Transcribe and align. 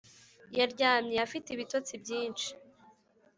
yaryamye 0.57 1.17
afite 1.25 1.47
ibitotsi 1.51 1.93
byinshi 2.03 2.49